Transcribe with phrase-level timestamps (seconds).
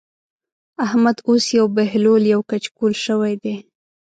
[0.85, 3.55] احمد اوس يو بهلول يو کچکول شوی دی.